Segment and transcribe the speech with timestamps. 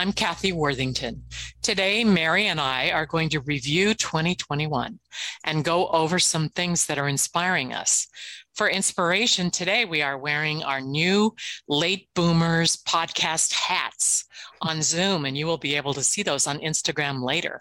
[0.00, 1.24] I'm Cathy Worthington.
[1.60, 4.98] Today, Merry and I are going to review 2021
[5.44, 8.06] and go over some things that are inspiring us.
[8.54, 11.34] For inspiration, today we are wearing our new
[11.68, 14.24] Late Boomers podcast hats
[14.62, 17.60] on Zoom, and you will be able to see those on Instagram later.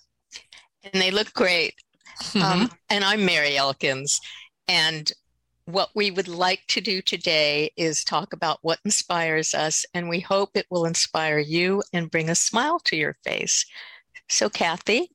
[0.85, 1.73] And they look great.
[2.21, 2.41] Mm-hmm.
[2.41, 4.21] Um, and I'm Merry Elkins.
[4.69, 5.11] And
[5.71, 10.19] what we would like to do today is talk about what inspires us, and we
[10.19, 13.65] hope it will inspire you and bring a smile to your face.
[14.29, 15.11] So, Cathy,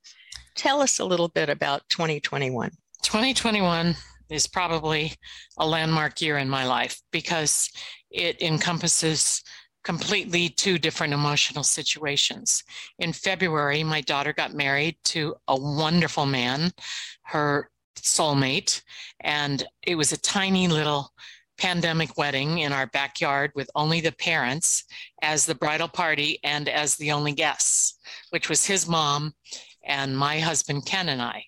[0.55, 2.70] tell us a little bit about 2021.
[3.02, 3.94] 2021
[4.30, 5.12] is probably
[5.58, 7.70] a landmark year in my life because
[8.11, 9.42] it encompasses
[9.83, 12.64] completely two different emotional situations.
[12.98, 16.72] In February, my daughter got married to a wonderful man.
[17.22, 18.82] Her soulmate.
[19.20, 21.12] And it was a tiny little
[21.58, 24.84] pandemic wedding in our backyard with only the parents
[25.22, 27.98] as the bridal party and as the only guests,
[28.30, 29.32] which was his mom
[29.84, 31.44] and my husband, Ken, and I.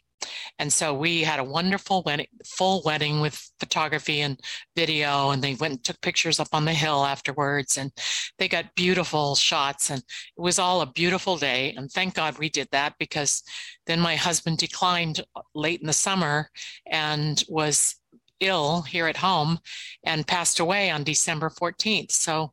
[0.59, 4.41] And so we had a wonderful wedding, full wedding with photography and
[4.75, 5.31] video.
[5.31, 7.79] And they went and took pictures up on the hill afterwards.
[7.79, 7.93] And
[8.39, 9.91] they got beautiful shots.
[9.91, 11.75] And it was all a beautiful day.
[11.77, 13.43] And thank God we did that because
[13.87, 16.51] then my husband declined uh, late in the summer
[16.87, 17.97] and was
[18.41, 19.59] ill here at home
[20.05, 22.13] and passed away on December 14th.
[22.13, 22.53] So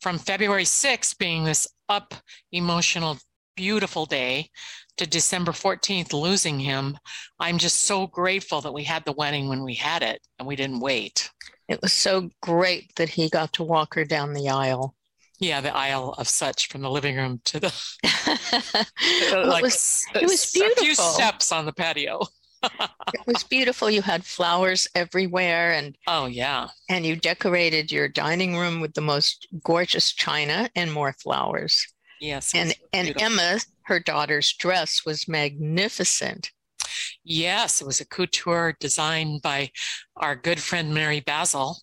[0.00, 2.14] from February 6th being this up
[2.50, 3.18] emotional,
[3.56, 4.50] beautiful day
[4.98, 6.98] to December 14th, losing him,
[7.40, 10.56] I'm just so grateful that we had the wedding when we had it and we
[10.56, 11.30] didn't wait.
[11.68, 14.94] It was so great that he got to walk her down the aisle.
[15.38, 17.72] Yeah, the aisle of such from the living room to the
[19.32, 20.82] well, like it was, it was beautiful.
[20.82, 22.20] a few steps on the patio.
[22.62, 23.90] it was beautiful.
[23.90, 29.00] You had flowers everywhere, and oh yeah, and you decorated your dining room with the
[29.00, 31.86] most gorgeous china and more flowers.
[32.20, 36.50] Yes, and and Emma, her daughter's dress was magnificent.
[37.24, 39.70] Yes, it was a couture designed by
[40.16, 41.78] our good friend Mary Basil,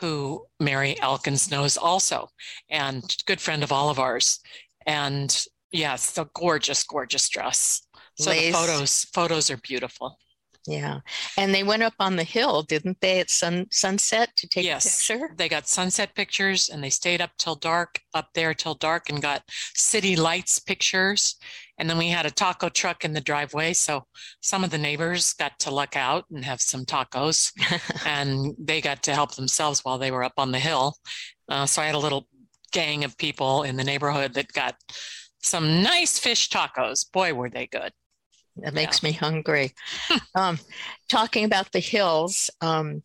[0.00, 2.28] who Merry Elkins knows also,
[2.70, 4.40] and good friend of all of ours.
[4.86, 7.82] And yes, the gorgeous, gorgeous dress.
[8.16, 8.46] So Lace.
[8.46, 10.18] the photos, photos are beautiful.
[10.68, 11.00] Yeah.
[11.38, 14.84] And they went up on the hill, didn't they, at sun, sunset to take yes,
[14.84, 15.34] a picture?
[15.34, 19.22] They got sunset pictures and they stayed up till dark, up there till dark, and
[19.22, 19.42] got
[19.74, 21.36] city lights pictures.
[21.78, 23.72] And then we had a taco truck in the driveway.
[23.72, 24.04] So
[24.42, 27.50] some of the neighbors got to luck out and have some tacos,
[28.06, 30.96] and they got to help themselves while they were up on the hill.
[31.48, 32.26] Uh, so I had a little
[32.72, 34.74] gang of people in the neighborhood that got
[35.40, 37.10] some nice fish tacos.
[37.10, 37.92] Boy, were they good.
[38.62, 39.08] That makes yeah.
[39.08, 39.72] me hungry.
[40.34, 40.58] um,
[41.08, 43.02] talking about the hills, um,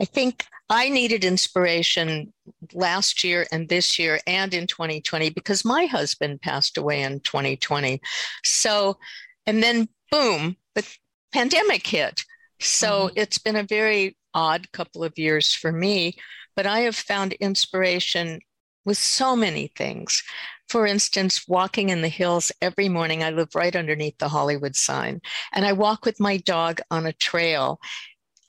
[0.00, 2.32] I think I needed inspiration
[2.72, 8.00] last year and this year and in 2020 because my husband passed away in 2020.
[8.44, 8.98] So,
[9.46, 10.86] and then boom, the
[11.32, 12.22] pandemic hit.
[12.60, 13.18] So mm-hmm.
[13.18, 16.16] it's been a very odd couple of years for me,
[16.54, 18.40] but I have found inspiration
[18.84, 20.22] with so many things.
[20.68, 25.20] For instance, walking in the hills every morning, I live right underneath the Hollywood sign,
[25.52, 27.80] and I walk with my dog on a trail.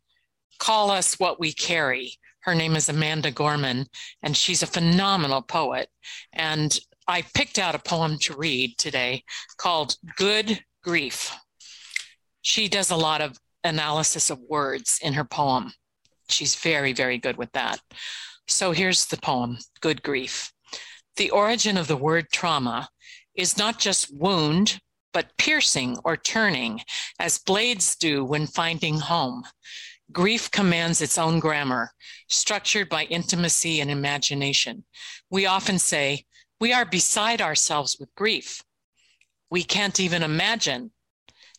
[0.59, 2.15] Call Us What We Carry.
[2.41, 3.87] Her name is Amanda Gorman,
[4.23, 5.89] and she's a phenomenal poet.
[6.33, 6.77] And
[7.07, 9.25] I picked out a poem to read today
[9.59, 11.37] called Good Grief.
[12.43, 15.73] She does a lot of analysis of words in her poem.
[16.29, 17.81] She's very, very good with that.
[18.49, 20.53] So here's the poem Good Grief.
[21.17, 22.89] The origin of the word trauma
[23.35, 24.81] is not just wound,
[25.13, 26.81] but piercing or turning,
[27.19, 29.45] as blades do when finding home.
[30.11, 31.93] Grief commands its own grammar,
[32.29, 34.85] structured by intimacy and imagination.
[35.31, 36.25] We often say,
[36.61, 38.63] We are beside ourselves with grief.
[39.51, 40.93] We can't even imagine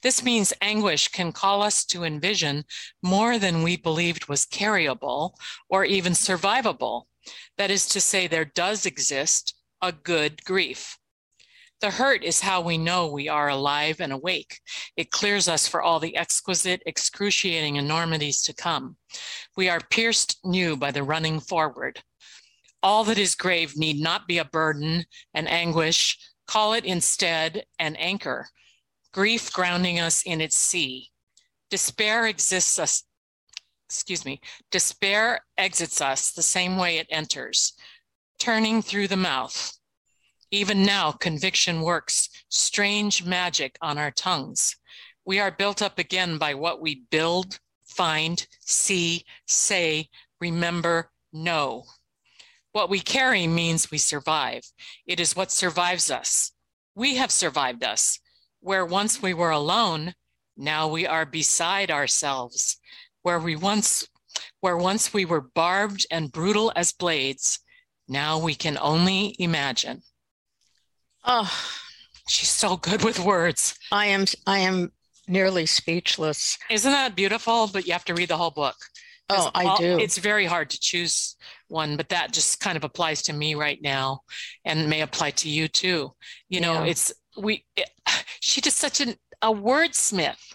[0.03, 2.65] this means anguish can call us to envision
[3.01, 5.35] more than we believed was carryable
[5.69, 7.03] or even survivable.
[7.57, 10.97] That is to say, there does exist a good grief.
[11.83, 14.61] The hurt is how we know we are alive and awake.
[14.95, 18.95] It clears us for all the exquisite, excruciating enormities to come.
[19.57, 22.01] We are pierced new by the running forward.
[22.81, 25.03] All that is grave need not be a burden,
[25.33, 26.17] an anguish.
[26.47, 28.47] Call it instead an anchor,
[29.11, 31.09] grief grounding us in its sea.
[31.69, 33.03] Despair exists us,
[33.89, 34.39] excuse me,
[34.71, 37.73] despair exits us the same way it enters,
[38.39, 39.77] turning through the mouth.
[40.53, 44.75] Even now, conviction works strange magic on our tongues.
[45.25, 50.09] We are built up again by what we build, find, see, say,
[50.39, 51.85] remember, know.
[52.71, 54.61] What we carry means we survive.
[55.07, 56.51] It is what survives us.
[56.93, 58.19] We have survived us.
[58.59, 60.13] Where once we were alone,
[60.55, 62.77] now we are beside ourselves.
[63.23, 64.07] Where we once
[64.59, 67.59] where once we were barbed and brutal as blades,
[68.07, 70.03] now we can only imagine.
[71.25, 71.51] Oh,
[72.27, 73.77] she's so good with words.
[73.91, 74.91] I am I am
[75.27, 76.57] nearly speechless.
[76.69, 77.67] Isn't that beautiful?
[77.67, 78.75] But you have to read the whole book.
[79.29, 79.97] Oh, I all, do.
[79.99, 81.37] It's very hard to choose
[81.69, 84.21] one, but that just kind of applies to me right now
[84.65, 86.11] and may apply to you too.
[86.49, 86.85] You know, yeah.
[86.85, 87.89] it's we it,
[88.41, 90.53] she just such an, a wordsmith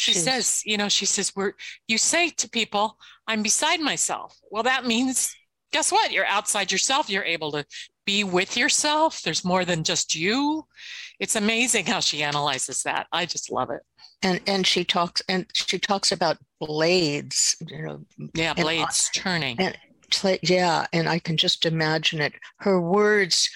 [0.00, 0.24] she Jeez.
[0.24, 1.52] says you know she says we're
[1.86, 2.96] you say to people
[3.26, 5.34] i'm beside myself well that means
[5.72, 6.12] guess what?
[6.12, 7.08] You're outside yourself.
[7.08, 7.64] You're able to
[8.04, 9.22] be with yourself.
[9.22, 10.66] There's more than just you.
[11.18, 13.06] It's amazing how she analyzes that.
[13.12, 13.82] I just love it.
[14.22, 19.56] And and she talks and she talks about blades you know yeah blades and, turning.
[19.58, 19.78] And
[20.42, 22.34] yeah and i can just imagine it.
[22.58, 23.48] Her words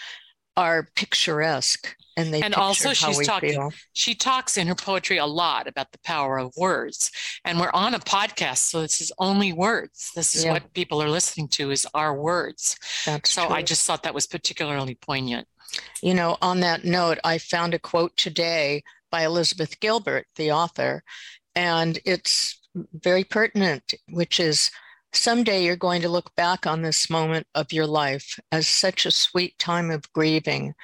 [0.56, 3.72] are picturesque and they and also she's talking feel.
[3.92, 7.10] she talks in her poetry a lot about the power of words
[7.44, 10.52] and we're on a podcast so this is only words this is yeah.
[10.52, 13.54] what people are listening to is our words That's so true.
[13.56, 15.48] i just thought that was particularly poignant
[16.02, 21.02] you know on that note i found a quote today by elizabeth gilbert the author
[21.54, 22.60] and it's
[22.92, 24.70] very pertinent which is
[25.16, 29.10] Someday you're going to look back on this moment of your life as such a
[29.10, 30.74] sweet time of grieving.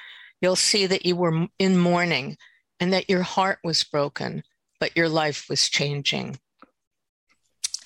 [0.41, 2.37] You'll see that you were in mourning
[2.79, 4.43] and that your heart was broken,
[4.79, 6.39] but your life was changing.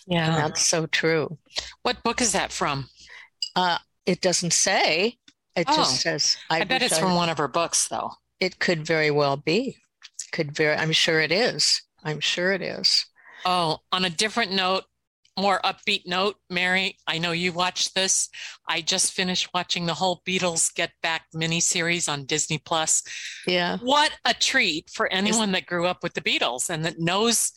[0.07, 0.27] Yeah.
[0.27, 1.37] And that's so true.
[1.81, 2.89] What book is that from?
[3.55, 5.17] Uh, it doesn't say.
[5.55, 6.37] It oh, just says.
[6.49, 8.11] I, I bet it's I, from one of her books, though.
[8.39, 9.77] It could very well be.
[10.31, 10.75] Could very.
[10.75, 11.81] I'm sure it is.
[12.03, 13.05] I'm sure it is.
[13.45, 14.83] Oh, on a different note,
[15.37, 18.29] more upbeat note, Merry, I know you watched this.
[18.69, 23.03] I just finished watching the whole Beatles Get Back miniseries on Disney Plus.
[23.45, 23.77] Yeah.
[23.81, 27.51] What a treat for anyone that grew up with the Beatles and that knows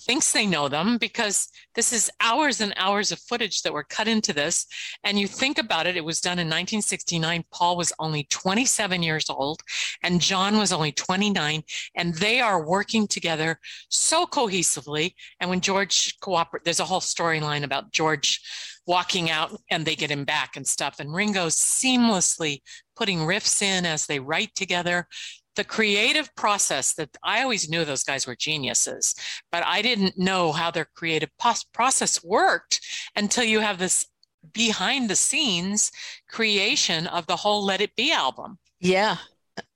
[0.00, 4.08] thinks they know them because this is hours and hours of footage that were cut
[4.08, 4.66] into this.
[5.04, 7.44] And you think about it, it was done in 1969.
[7.52, 9.62] Paul was only 27 years old
[10.02, 11.62] and John was only 29.
[11.94, 13.58] And they are working together
[13.88, 15.14] so cohesively.
[15.40, 18.40] And when George cooperates, there's a whole storyline about George
[18.86, 21.00] walking out and they get him back and stuff.
[21.00, 22.60] And Ringo seamlessly
[22.96, 25.08] putting riffs in as they write together
[25.56, 29.14] the creative process that I always knew those guys were geniuses,
[29.52, 31.30] but I didn't know how their creative
[31.72, 32.80] process worked
[33.16, 34.06] until you have this
[34.52, 35.90] behind the scenes
[36.28, 38.58] creation of the whole Let It Be album.
[38.80, 39.16] Yeah.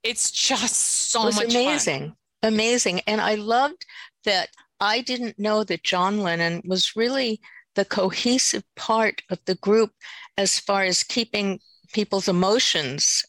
[0.02, 2.00] It's just so it much amazing.
[2.08, 2.16] Fun.
[2.42, 3.00] Amazing.
[3.06, 3.84] And I loved
[4.24, 4.48] that
[4.80, 7.40] I didn't know that John Lennon was really
[7.74, 9.92] the cohesive part of the group
[10.36, 11.60] as far as keeping
[11.92, 13.24] people's emotions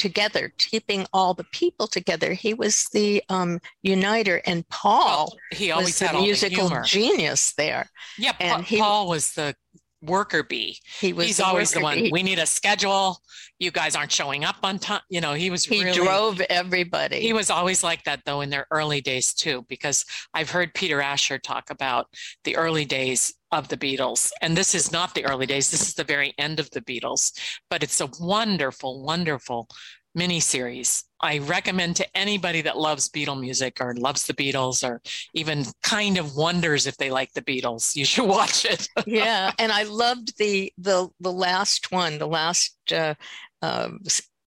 [0.00, 2.32] together, keeping all the people together.
[2.32, 6.82] He was the um, uniter, and Paul well, he always was had the musical the
[6.84, 7.90] genius there.
[8.18, 9.54] Yeah, and pa- he, Paul was the
[10.02, 10.78] worker bee.
[11.00, 11.26] He was.
[11.26, 11.98] He's always the one.
[11.98, 12.10] Bee.
[12.12, 13.20] We need a schedule.
[13.58, 15.02] You guys aren't showing up on time.
[15.08, 15.64] You know, he was.
[15.64, 17.20] He really, drove everybody.
[17.20, 19.64] He was always like that, though, in their early days too.
[19.68, 20.04] Because
[20.34, 22.06] I've heard Peter Asher talk about
[22.44, 24.30] the early days of the Beatles.
[24.42, 27.32] And this is not the early days, this is the very end of the Beatles,
[27.68, 29.68] but it's a wonderful, wonderful
[30.16, 31.04] miniseries.
[31.20, 35.02] I recommend to anybody that loves Beatle music or loves the Beatles or
[35.34, 37.94] even kind of wonders if they like the Beatles.
[37.94, 38.88] You should watch it.
[39.06, 43.14] yeah, and I loved the the the last one, the last uh,
[43.62, 43.90] uh,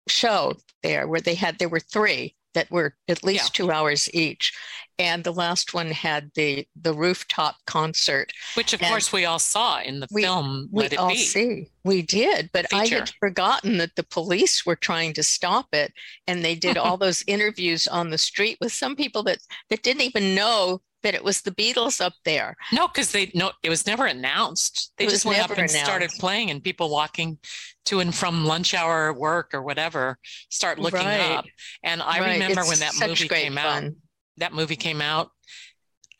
[0.09, 3.65] show there where they had there were three that were at least yeah.
[3.65, 4.53] two hours each
[4.99, 9.39] and the last one had the the rooftop concert which of and course we all
[9.39, 11.17] saw in the we, film we Let all be.
[11.17, 12.95] see we did but Feature.
[12.95, 15.93] i had forgotten that the police were trying to stop it
[16.27, 19.39] and they did all those interviews on the street with some people that
[19.71, 22.57] that didn't even know that it was the Beatles up there.
[22.73, 24.93] No, because they no, it was never announced.
[24.97, 25.85] They just went up and announced.
[25.85, 27.39] started playing, and people walking
[27.87, 30.19] to and from lunch hour work or whatever
[30.51, 31.33] start looking right.
[31.33, 31.45] up.
[31.83, 32.33] And I right.
[32.33, 33.85] remember it's when that movie came fun.
[33.87, 33.93] out.
[34.39, 35.31] That movie came out,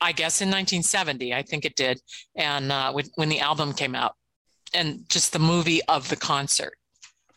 [0.03, 2.01] I guess in 1970, I think it did,
[2.35, 4.13] and uh, when, when the album came out,
[4.73, 6.73] and just the movie of the concert,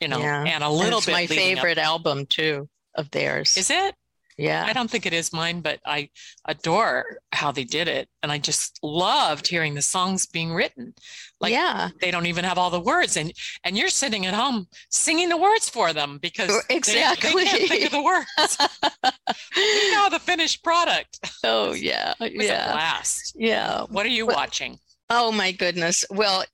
[0.00, 0.42] you know, yeah.
[0.42, 1.12] and a little and bit.
[1.12, 3.56] My favorite album too of theirs.
[3.56, 3.94] Is it?
[4.38, 4.64] Yeah.
[4.66, 6.10] I don't think it is mine, but I
[6.46, 8.08] adore how they did it.
[8.22, 10.94] And I just loved hearing the songs being written.
[11.40, 11.90] Like yeah.
[12.00, 13.16] they don't even have all the words.
[13.16, 13.32] And
[13.64, 17.30] and you're sitting at home singing the words for them because exactly.
[17.34, 18.58] they, they can't think of the words.
[19.56, 21.18] you know the finished product.
[21.42, 22.12] Oh yeah.
[22.20, 22.72] yeah.
[22.72, 23.34] blast.
[23.38, 23.84] Yeah.
[23.88, 24.78] What are you well, watching?
[25.08, 26.04] Oh my goodness.
[26.10, 26.44] Well,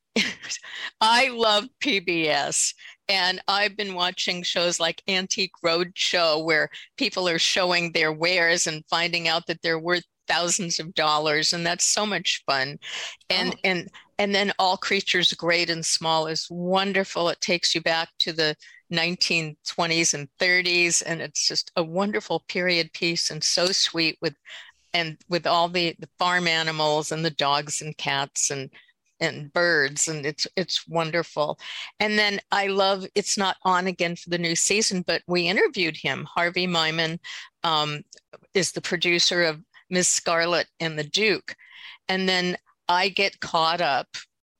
[1.00, 2.74] I love PBS.
[3.08, 8.84] And I've been watching shows like Antique Roadshow, where people are showing their wares and
[8.88, 12.78] finding out that they're worth thousands of dollars, and that's so much fun.
[13.28, 13.58] And oh.
[13.64, 17.28] and and then All Creatures Great and Small is wonderful.
[17.28, 18.56] It takes you back to the
[18.92, 24.34] 1920s and 30s, and it's just a wonderful period piece and so sweet with
[24.94, 28.70] and with all the, the farm animals and the dogs and cats and
[29.22, 31.58] and birds and it's it's wonderful.
[32.00, 35.96] And then i love it's not on again for the new season but we interviewed
[35.96, 36.26] him.
[36.34, 37.18] Harvey Myman
[37.62, 38.02] um,
[38.52, 41.54] is the producer of miss scarlet and the duke.
[42.08, 42.56] And then
[42.88, 44.08] i get caught up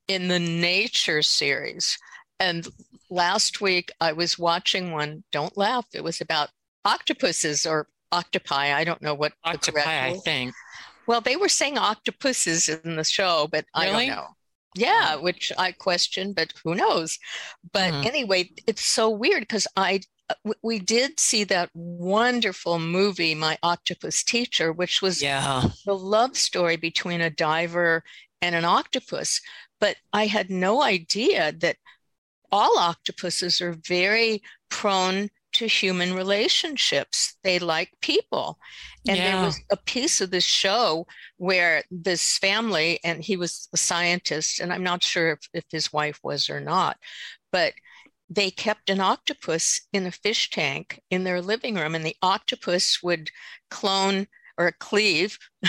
[0.09, 1.99] in the nature series.
[2.39, 2.67] And
[3.11, 5.87] last week i was watching one don't laugh.
[5.93, 6.51] It was about
[6.85, 8.73] octopuses or octopi.
[8.73, 10.55] I don't know what octopi i think.
[11.09, 13.91] Well they were saying octopuses in the show but really?
[13.91, 14.29] i don't know
[14.75, 17.19] yeah, which I question, but who knows?
[17.73, 18.07] But mm-hmm.
[18.07, 20.01] anyway, it's so weird because I
[20.31, 25.65] uh, we did see that wonderful movie, My Octopus Teacher, which was yeah.
[25.85, 28.03] the love story between a diver
[28.41, 29.41] and an octopus.
[29.81, 31.77] But I had no idea that
[32.51, 37.37] all octopuses are very prone to human relationships.
[37.43, 38.59] They like people.
[39.07, 39.37] And yeah.
[39.37, 41.07] there was a piece of this show
[41.37, 45.93] where this family, and he was a scientist, and I'm not sure if, if his
[45.93, 46.97] wife was or not,
[47.51, 47.75] but
[48.31, 53.03] they kept an octopus in a fish tank in their living room, and the octopus
[53.03, 53.31] would
[53.71, 55.39] clone or cleave.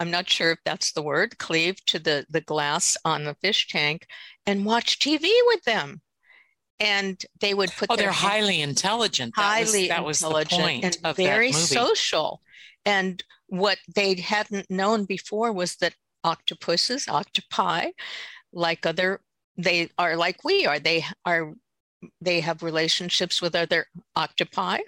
[0.00, 3.68] I'm not sure if that's the word, cleave to the, the glass on the fish
[3.68, 4.06] tank
[4.46, 6.00] and watch TV with them
[6.80, 7.88] and they would put.
[7.90, 9.34] Oh, they're highly intelligent.
[9.36, 12.40] That highly was, that was intelligent and of very social.
[12.84, 15.94] And what they hadn't known before was that
[16.24, 17.90] octopuses, octopi,
[18.52, 19.20] like other,
[19.56, 20.78] they are like we are.
[20.78, 21.54] They are.
[22.20, 24.78] They have relationships with other octopi,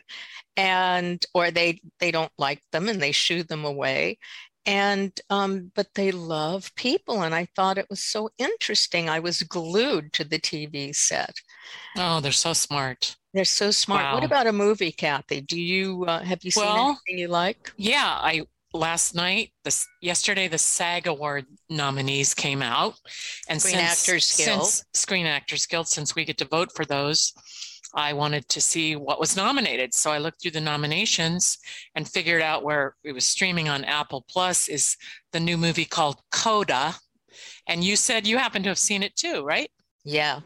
[0.56, 4.18] and or they they don't like them and they shoo them away
[4.66, 9.42] and um, but they love people and i thought it was so interesting i was
[9.42, 11.34] glued to the tv set
[11.96, 13.16] Oh, they're so smart.
[13.34, 16.98] they're so smart what about a movie cathy do you uh, have you seen Well,
[17.06, 22.94] anything you like Yeah, I last night, this yesterday, the SAG Award nominees came out,
[23.48, 24.64] and Screen since, Actors Guild.
[24.64, 27.32] since Screen Actors Guild, since we get to vote for those,
[27.94, 29.92] I wanted to see what was nominated.
[29.92, 31.58] So I looked through the nominations
[31.96, 34.96] and figured out where it was streaming on Apple Plus is
[35.32, 36.94] the new movie called Coda.
[37.66, 39.70] And you said you happen to have seen it too, right?
[40.04, 40.40] yeah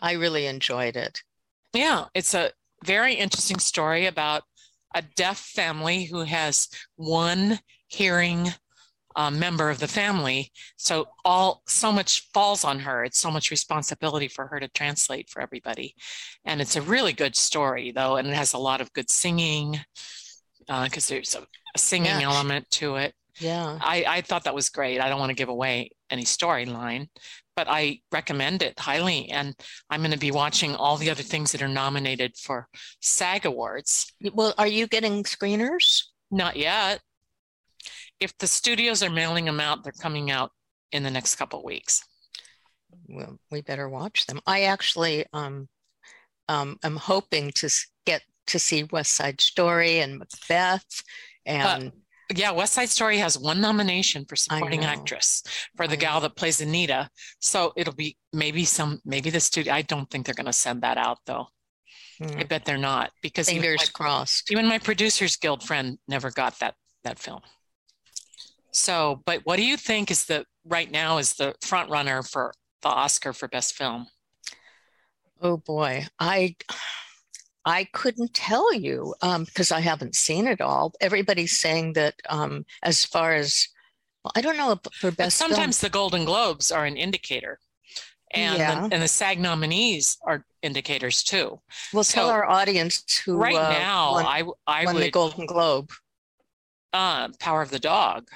[0.00, 1.22] i really enjoyed it
[1.72, 2.50] Yeah, it's a
[2.84, 4.42] very interesting story about
[4.94, 8.48] a deaf family who has one hearing
[9.16, 10.52] uh, member of the family.
[10.76, 13.04] So all so much falls on her.
[13.04, 15.94] It's so much responsibility for her to translate for everybody,
[16.44, 19.80] and it's a really good story though, and it has a lot of good singing
[20.84, 22.20] because there's a, a singing Yeah.
[22.22, 23.14] element to it.
[23.38, 25.00] yeah I, I thought that was great.
[25.00, 27.08] I don't want to give away any storyline,
[27.56, 29.28] but I recommend it highly.
[29.30, 29.54] And
[29.90, 32.68] I'm going to be watching all the other things that are nominated for
[33.00, 34.12] SAG Awards.
[34.32, 37.00] well are you getting screeners Not yet.
[38.18, 40.50] If the studios are mailing them out, they're coming out
[40.92, 42.04] in the next couple of weeks.
[43.08, 45.68] well we better watch them i actually um
[46.48, 47.68] um am hoping to
[48.06, 51.02] get to see west side story and macbeth
[51.46, 51.92] and
[52.34, 55.42] Yeah, West Side Story has one nomination for supporting actress
[55.76, 57.08] for the gal that plays Anita.
[57.40, 59.72] So it'll be maybe some, maybe the studio.
[59.72, 61.48] I don't think they're going to send that out though.
[62.22, 65.98] I mm, bet they're not because even fingers my- crossed Even my producers guild friend
[66.06, 67.40] never got that that film.
[68.72, 72.52] So, but what do you think is the right now is the front runner for
[72.82, 74.06] the Oscar for best film?
[75.40, 76.56] Oh boy, I
[77.64, 80.92] I couldn't tell you um, because I haven't seen it all.
[81.00, 83.68] Everybody's saying that um, as far as
[84.24, 85.60] well, I don't know for But best film.
[85.60, 87.58] sometimes the Golden Globes are an indicator.
[88.32, 88.88] And Yeah.
[88.88, 91.60] the, and the SAG nominees are indicators too.
[91.92, 95.46] We'll tell our audience who right uh, now, won, I I won the would Golden
[95.46, 95.90] Globe.
[96.92, 98.28] uh, Power of the Dog,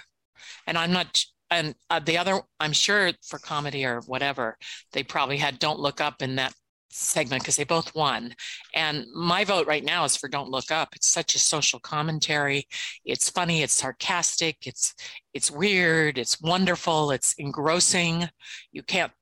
[0.67, 1.25] and I'm not.
[1.51, 4.59] And uh, the other, I'm sure for comedy or whatever,
[4.93, 6.55] they probably had Don't Look Up in that
[6.95, 8.35] segment because they both won.
[8.75, 10.95] And my vote right now is for Don't Look Up.
[10.97, 12.67] It's such a social commentary.
[13.05, 13.63] It's funny.
[13.63, 14.67] It's sarcastic.
[14.67, 14.95] It's
[15.33, 16.19] it's weird.
[16.19, 17.11] It's wonderful.
[17.11, 18.29] It's engrossing.
[18.73, 19.13] You can't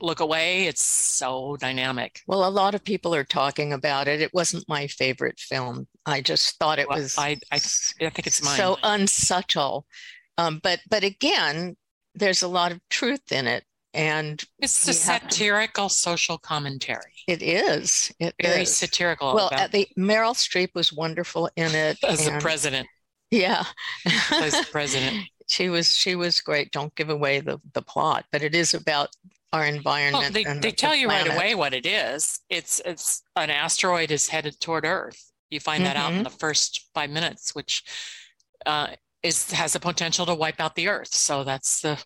[0.00, 0.66] look away.
[0.66, 2.20] It's so dynamic.
[2.26, 4.20] Well, a lot of people are talking about it.
[4.20, 5.86] It wasn't my favorite film.
[6.04, 7.58] I just thought it Well, was I I, I
[8.10, 8.56] think it's mine.
[8.56, 9.86] so unsubtle.
[10.38, 11.76] Um, but but again,
[12.14, 17.11] there's a lot of truth in it, and it's a satirical social commentary.
[17.26, 18.12] It is.
[18.18, 18.76] It Very is.
[18.76, 19.34] satirical.
[19.34, 21.98] Well, about- the Meryl Streep was wonderful in it.
[22.06, 22.86] as the president,
[23.30, 23.64] Yeah.
[24.32, 25.26] as the president.
[25.48, 26.70] she was she was great.
[26.72, 29.08] Don't give away the the plot, but it is about
[29.52, 30.32] our Well, environment.
[30.34, 32.40] they, and they the tell you right away what it is.
[32.48, 35.30] It's it's an asteroid is headed toward Earth.
[35.50, 36.24] You find that out in Mhm.
[36.24, 37.82] the first five minutes, which
[38.64, 38.88] uh,
[39.22, 41.12] is has the potential to wipe out the Earth.
[41.14, 42.02] So that's the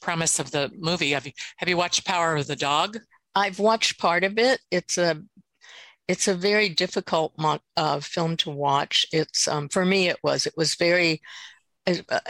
[0.00, 1.10] premise of the movie.
[1.10, 2.98] Have you have you watched Power of the Dog?
[3.36, 4.60] I've watched part of it.
[4.72, 5.22] It's a
[6.08, 9.06] it's a very difficult mo- uh, film to watch.
[9.12, 11.20] It's um, for me it was it was very
[11.86, 12.20] uh,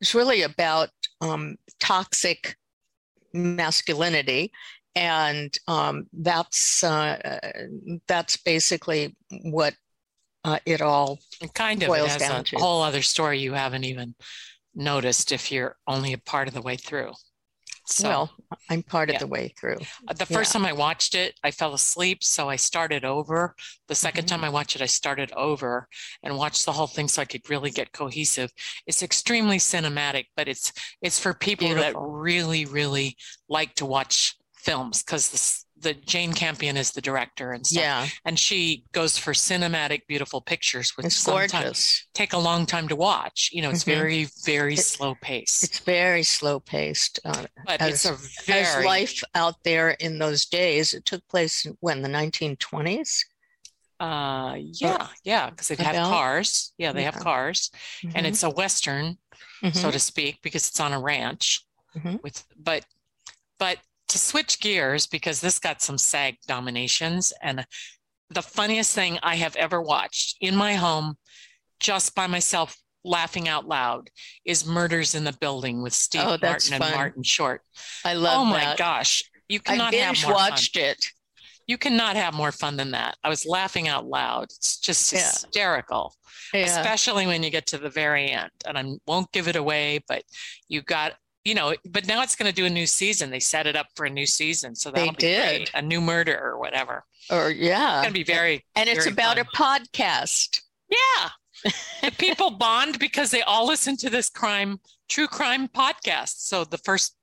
[0.00, 0.88] it's really about
[1.20, 2.56] um, toxic
[3.34, 4.52] masculinity
[4.94, 7.40] and um, that's uh,
[8.06, 9.74] that's basically what
[10.44, 12.56] uh, it all It kind of Boils down a to.
[12.56, 14.14] whole other story you haven't even
[14.74, 17.12] noticed if you're only a part of the way through.
[17.84, 18.30] So well
[18.68, 19.88] I'm part of the way through.
[20.08, 20.52] Uh, The first Yeah.
[20.52, 23.54] time I watched it, I fell asleep, so I started over.
[23.88, 24.28] The 2nd Mhm.
[24.28, 25.88] time I watched it, I started over
[26.22, 28.52] and watched the whole thing so I could really get cohesive.
[28.86, 33.16] It's extremely cinematic, but it's it's for people that really, really
[33.48, 38.38] like to watch films because the Jane Campion is the director and stuff, Yeah, and
[38.38, 42.06] she goes for cinematic, beautiful pictures, which it's sometimes gorgeous.
[42.14, 43.50] take a long time to watch.
[43.52, 43.94] You know, it's Mhm.
[43.94, 47.20] very, very It- slow pace, It's very slow paced.
[47.24, 48.14] Uh, but as- it's a
[48.46, 48.60] very...
[48.60, 50.94] as life out there in those days.
[50.94, 53.24] It took place when the 1920s.
[54.00, 56.72] Uh, yeah, yeah, because they have cars.
[56.78, 57.70] Yeah, they have cars,
[58.02, 59.18] and Mhm, it's a western,
[59.62, 59.92] so mhm.
[59.92, 61.64] to speak, because it's on a ranch.
[61.96, 62.20] Mhm.
[62.22, 62.84] With but,
[63.58, 63.78] but
[64.12, 67.64] to switch gears because this got some SAG nominations, and
[68.30, 71.16] the funniest thing I have ever watched in my home,
[71.80, 74.08] just by myself, laughing out loud,
[74.44, 76.92] is Murders in the Building with Steve Oh, Martin and fun.
[76.94, 77.62] Martin Short.
[78.04, 78.78] I love oh my that.
[78.78, 80.50] gosh, you I cannot have binge more fun.
[80.50, 81.06] watched it.
[81.66, 83.16] You cannot have more fun than that.
[83.24, 84.44] I was laughing out loud.
[84.44, 85.18] It's just Yeah.
[85.20, 86.14] hysterical,
[86.52, 86.64] Yeah.
[86.66, 88.50] especially when you get to the very end.
[88.66, 90.22] And I won't give it away, but
[90.68, 91.14] you got,
[91.44, 93.30] you know, but now it's going to do a new season.
[93.30, 94.74] They set it up for a new season.
[94.74, 95.56] So They that'll be did.
[95.58, 95.70] great.
[95.74, 97.04] a new murder or whatever.
[97.30, 99.46] Or yeah, It's going to be very, And it's very about fun.
[99.46, 100.60] a podcast.
[100.88, 101.30] yeah.
[102.02, 106.34] the people bond because they all listen to this crime, true crime podcast.
[106.38, 107.14] So the first,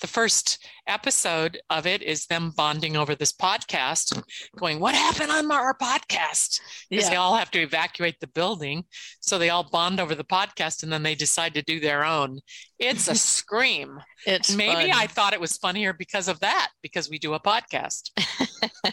[0.00, 4.24] the first episode of it is them bonding over this podcast and
[4.58, 6.60] going, What happened on our podcast?
[6.88, 8.84] because they all have to evacuate the building.
[9.20, 12.40] So they all bond over the podcast and then they decide to do their own.
[12.78, 14.00] It's a scream.
[14.26, 15.00] It's Maybe fun.
[15.00, 18.10] I thought it was funnier because of that, because we do a podcast.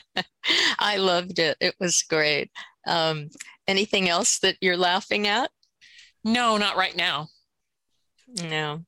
[0.79, 1.57] I loved it.
[1.59, 2.51] It was great.
[2.85, 3.29] Um,
[3.67, 5.49] anything else that you're laughing at?
[6.23, 7.27] No, not right now.
[8.43, 8.83] No.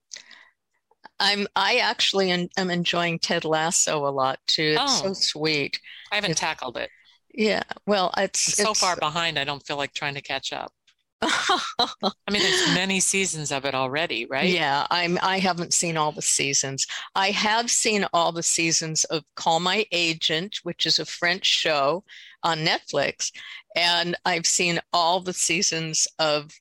[1.20, 4.76] I'm I actually en- am enjoying Ted Lasso a lot too.
[4.80, 5.14] It's so Oh.
[5.14, 5.80] sweet.
[6.12, 6.90] I haven't It's- tackled it.
[7.34, 7.64] Yeah.
[7.86, 10.74] Well, I'm it's so it's, far behind, I don't feel like trying to catch up.
[11.22, 14.50] I mean, there's many seasons of it already, right?
[14.50, 16.88] Yeah, I'm I haven't seen all the seasons.
[17.16, 22.04] I have seen all the seasons of Call My Agent, which is a French show
[22.44, 23.32] on Netflix,
[23.76, 26.52] and I've seen all the seasons of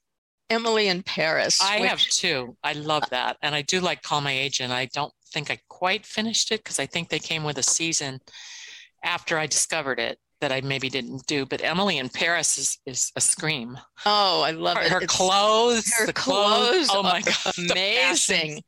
[0.50, 1.60] Emily in Paris.
[1.62, 2.56] I have which- too.
[2.62, 3.36] I love uh, that.
[3.42, 4.72] And I do like Call My Agent.
[4.72, 8.20] I don't think I quite finished it because I think they came with a season
[9.02, 11.44] after I discovered it that I maybe didn't do.
[11.46, 13.76] But Emily in Paris is, is a scream.
[14.06, 14.90] Oh, I love Her, it.
[14.92, 17.54] her It's- clothes, her the clothes Oh my God.
[17.70, 18.62] amazing.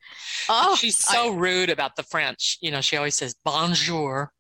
[0.49, 2.59] Oh, She's so rude about the French.
[2.61, 4.33] You know, she always says bonjour.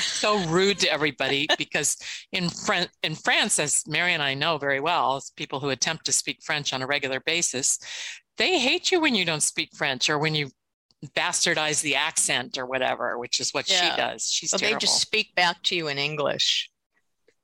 [0.00, 1.96] so rude to everybody because
[2.32, 6.06] in Fran- in France, as Merry and I know very well, as people who attempt
[6.06, 7.78] to speak French on a regular basis,
[8.38, 10.50] they hate you when you don't speak French or when you
[11.16, 13.90] bastardize the accent or whatever, which is what Yeah.
[13.90, 14.24] she does.
[14.30, 16.69] She's well, they just speak back to you in English.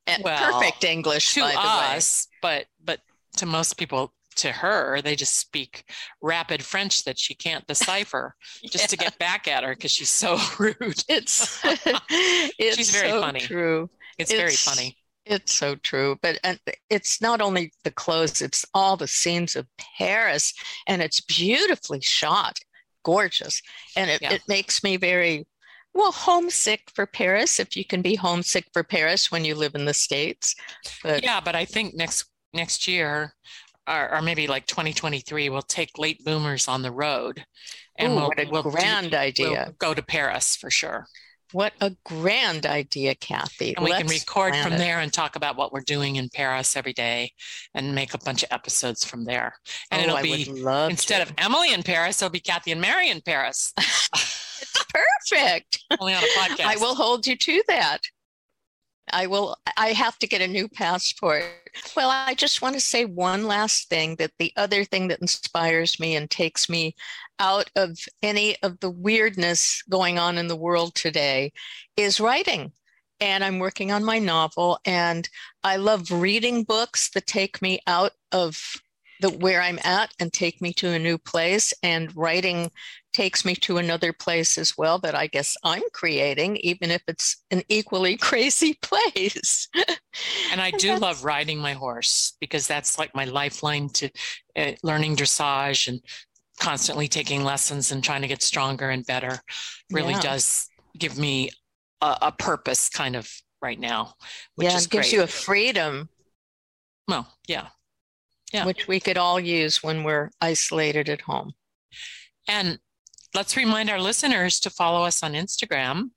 [0.07, 1.97] And Well, perfect English, to by the way.
[1.97, 3.01] us, but but
[3.39, 4.13] to most people.
[4.41, 5.91] To her, they just speak
[6.21, 8.35] rapid French that she can't decipher
[8.71, 10.77] just to get back at her because she's so rude.
[11.09, 13.41] It's it's She's very so funny.
[13.41, 13.89] true.
[14.19, 14.99] It's, very funny.
[15.25, 16.19] It's so true.
[16.21, 20.53] But and it's not only the clothes, it's all the scenes of Paris
[20.87, 22.59] and it's beautifully shot,
[23.05, 23.63] gorgeous.
[23.97, 24.35] And it, Yeah.
[24.35, 25.47] it makes me very
[25.97, 29.85] well homesick for Paris if you can be homesick for Paris when you live in
[29.85, 30.55] the States.
[31.03, 33.35] But Yeah, but I think next next year,
[33.89, 37.45] or, or maybe like 2023, we'll take late boomers on the road,
[37.99, 39.75] and Ooh, we'll, what a we'll do- grand we'll idea.
[39.79, 41.07] go to Paris for sure,
[41.53, 43.75] what a grand idea, Cathy.
[43.77, 44.79] and we can Let's record from it.
[44.79, 47.33] there and talk about what we're doing in Paris every day,
[47.75, 49.55] and make a bunch of episodes from there.
[49.91, 50.49] And Oh, it'll I be
[50.91, 51.31] instead to.
[51.31, 54.85] of Emily in Paris, it'll be Cathy and Merry in Paris, it's
[55.31, 55.85] perfect.
[56.01, 56.65] only on a podcast.
[56.67, 58.01] I will hold you to that.
[59.13, 59.57] I will.
[59.77, 61.45] I have to get a new passport.
[61.97, 66.01] Well, I just want to say one last thing that the other thing that inspires
[66.01, 66.95] me and takes me
[67.39, 71.53] out of any of the weirdness going on in the world today
[71.97, 72.73] is writing.
[73.21, 75.29] And I'm working on my novel, and
[75.65, 78.83] I love reading books that take me out of
[79.21, 81.73] the where I'm at and take me to a new place.
[81.83, 82.71] And writing
[83.13, 87.43] takes me to another place as well that I guess I'm creating, even if it's
[87.51, 89.69] an equally crazy place.
[90.51, 94.11] And I do love riding my horse because that's like my lifeline to
[94.57, 96.01] uh, learning dressage and
[96.61, 99.39] constantly taking lessons and trying to get stronger and better.
[99.91, 100.21] Really Yeah.
[100.21, 101.51] does give me
[102.01, 103.31] a, a purpose kind of
[103.63, 104.15] right now,
[104.57, 105.13] which yeah, it gives great.
[105.13, 106.09] you a freedom
[107.09, 107.69] well, yeah.
[108.53, 108.65] Yeah.
[108.65, 111.53] which we could all use when we're isolated at home.
[112.49, 112.79] And
[113.35, 116.11] let's remind our listeners to follow us on Instagram,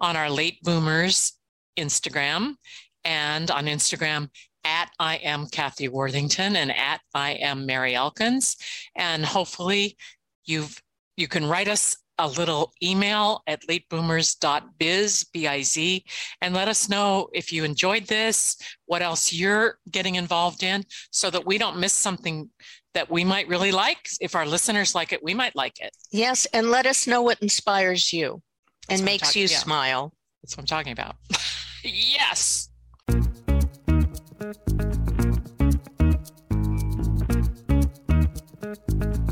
[0.00, 1.32] on our Late Boomers
[1.78, 2.54] Instagram,
[3.04, 4.28] and on Instagram
[4.64, 8.56] at I am Cathy Worthington and at I am Merry Elkins.
[8.96, 9.96] And hopefully
[10.44, 10.80] you've
[11.16, 16.04] you can write us a little email at lateboomers.biz, B-I-Z,
[16.40, 18.56] and let us know if you enjoyed this,
[18.86, 22.48] what else you're getting involved in, so that we don't miss something
[22.94, 24.08] that we might really like.
[24.20, 25.90] If our listeners like it, we might like it.
[26.12, 28.40] Yes, and let us know what inspires you
[28.88, 29.58] That's and makes talking- you yeah.
[29.58, 30.14] smile.
[30.42, 31.16] That's what I'm talking about.
[31.84, 32.68] yes.
[39.02, 39.31] Thank you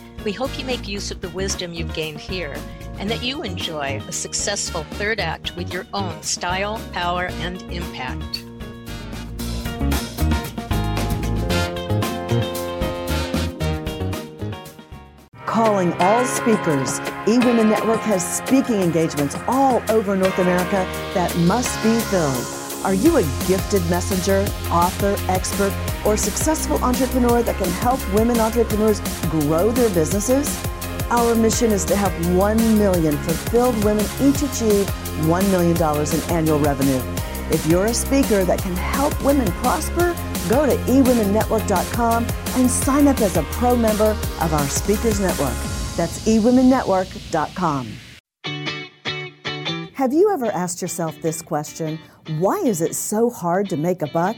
[0.23, 2.55] We hope you make use of the wisdom you've gained here
[2.99, 8.45] and that you enjoy a successful third act with your own style, power, and impact.
[15.47, 21.99] Calling all speakers, eWomen Network has speaking engagements all over North America that must be
[21.99, 22.45] filled.
[22.85, 25.73] Are you a gifted messenger, author, expert,
[26.05, 30.61] or successful entrepreneur that can help women entrepreneurs grow their businesses?
[31.09, 34.85] Our mission is to help 1 million fulfilled women each achieve
[35.27, 37.01] $1 million in annual revenue.
[37.51, 40.15] If you're a speaker that can help women prosper,
[40.49, 45.53] go to eWomenNetwork.com and sign up as a pro member of our Speakers Network.
[45.97, 47.87] That's eWomenNetwork.com.
[49.93, 51.99] Have you ever asked yourself this question?
[52.39, 54.37] Why is it so hard to make a buck?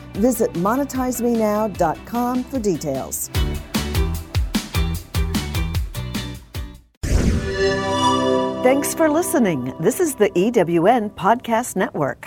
[0.13, 3.29] Visit monetizemenow.com for details.
[8.63, 9.73] Thanks for listening.
[9.79, 12.19] This is the EWN Podcast Network.